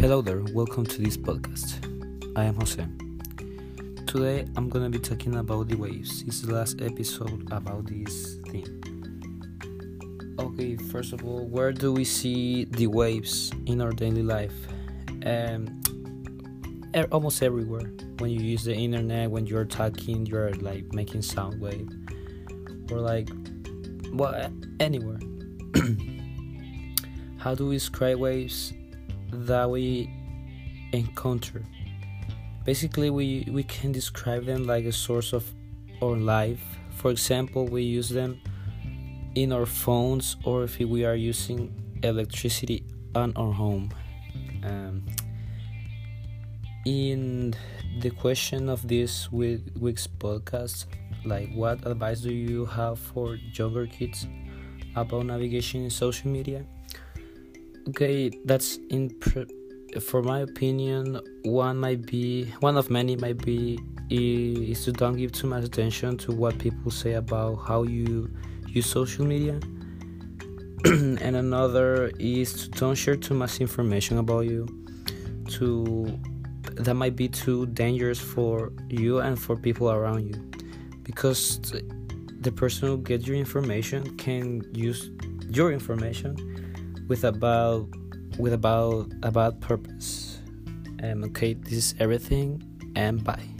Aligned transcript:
Hello 0.00 0.22
there, 0.22 0.44
welcome 0.54 0.86
to 0.86 1.02
this 1.02 1.16
podcast. 1.16 1.74
I 2.36 2.44
am 2.44 2.54
Jose. 2.54 2.86
Today 4.06 4.46
I'm 4.56 4.68
gonna 4.68 4.88
be 4.88 5.00
talking 5.00 5.34
about 5.34 5.66
the 5.66 5.74
waves. 5.74 6.22
It's 6.22 6.40
the 6.40 6.54
last 6.54 6.80
episode 6.80 7.48
about 7.50 7.86
this 7.86 8.36
thing. 8.46 8.64
Okay, 10.38 10.76
first 10.76 11.12
of 11.12 11.24
all, 11.24 11.48
where 11.48 11.72
do 11.72 11.92
we 11.92 12.04
see 12.04 12.66
the 12.66 12.86
waves 12.86 13.50
in 13.66 13.80
our 13.80 13.90
daily 13.90 14.22
life? 14.22 14.54
Um, 15.26 15.82
er- 16.94 17.08
almost 17.10 17.42
everywhere. 17.42 17.90
When 18.18 18.30
you 18.30 18.38
use 18.38 18.62
the 18.62 18.76
internet, 18.76 19.28
when 19.32 19.48
you're 19.48 19.64
talking, 19.64 20.26
you're 20.26 20.52
like 20.54 20.92
making 20.92 21.22
sound 21.22 21.60
wave, 21.60 21.88
or 22.92 23.00
like, 23.00 23.30
well, 24.12 24.48
anywhere. 24.78 25.18
How 27.38 27.56
do 27.56 27.66
we 27.66 27.74
describe 27.74 28.18
waves? 28.20 28.74
That 29.30 29.68
we 29.68 30.10
encounter. 30.92 31.64
Basically, 32.64 33.10
we, 33.10 33.46
we 33.50 33.62
can 33.62 33.92
describe 33.92 34.44
them 34.44 34.64
like 34.64 34.84
a 34.84 34.92
source 34.92 35.32
of 35.32 35.44
our 36.02 36.16
life. 36.16 36.62
For 36.90 37.10
example, 37.10 37.66
we 37.66 37.82
use 37.82 38.08
them 38.08 38.40
in 39.34 39.52
our 39.52 39.66
phones 39.66 40.36
or 40.44 40.64
if 40.64 40.78
we 40.78 41.04
are 41.04 41.14
using 41.14 41.72
electricity 42.02 42.84
on 43.14 43.32
our 43.36 43.52
home. 43.52 43.90
Um, 44.64 45.06
in 46.84 47.54
the 48.00 48.10
question 48.10 48.68
of 48.68 48.86
this 48.86 49.30
week's 49.30 50.06
podcast, 50.06 50.86
like 51.24 51.52
what 51.54 51.86
advice 51.86 52.20
do 52.20 52.32
you 52.32 52.64
have 52.66 52.98
for 52.98 53.36
younger 53.52 53.86
kids 53.86 54.26
about 54.96 55.26
navigation 55.26 55.84
in 55.84 55.90
social 55.90 56.30
media? 56.30 56.64
Okay 57.88 58.30
that's 58.44 58.78
in 58.90 59.10
for 60.00 60.22
my 60.22 60.40
opinion 60.40 61.20
one 61.44 61.76
might 61.76 62.04
be 62.06 62.44
one 62.60 62.76
of 62.76 62.90
many 62.90 63.16
might 63.16 63.38
be 63.44 63.78
is 64.10 64.84
to 64.84 64.92
don't 64.92 65.16
give 65.16 65.32
too 65.32 65.46
much 65.46 65.64
attention 65.64 66.16
to 66.16 66.32
what 66.32 66.58
people 66.58 66.90
say 66.90 67.14
about 67.14 67.56
how 67.56 67.82
you 67.82 68.30
use 68.66 68.86
social 68.86 69.24
media. 69.24 69.60
And 70.84 71.36
another 71.36 72.10
is 72.18 72.52
to 72.54 72.68
don't 72.70 72.94
share 72.94 73.16
too 73.16 73.34
much 73.34 73.60
information 73.60 74.18
about 74.18 74.46
you 74.46 74.66
to 75.50 76.18
that 76.74 76.94
might 76.94 77.16
be 77.16 77.28
too 77.28 77.66
dangerous 77.66 78.20
for 78.20 78.72
you 78.88 79.18
and 79.18 79.38
for 79.38 79.56
people 79.56 79.90
around 79.90 80.26
you. 80.28 80.40
Because 81.02 81.60
the 82.40 82.52
person 82.52 82.88
who 82.88 82.98
gets 82.98 83.26
your 83.26 83.36
information 83.36 84.16
can 84.16 84.62
use 84.72 85.10
your 85.48 85.72
information 85.72 86.67
with 87.08 87.24
about 87.24 87.88
with 88.38 88.52
about 88.52 89.10
about 89.22 89.60
purpose. 89.60 90.40
Um, 91.02 91.24
okay, 91.24 91.54
this 91.54 91.72
is 91.72 91.94
everything, 91.98 92.62
and 92.94 93.22
bye. 93.22 93.57